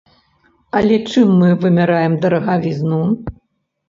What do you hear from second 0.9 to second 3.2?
чым мы вымяраем дарагавізну?